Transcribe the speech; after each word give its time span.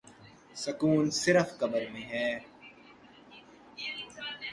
سکون 0.55 1.03
صرف 1.13 1.49
قبر 1.59 1.83
میں 1.93 2.05
ہے 2.11 2.29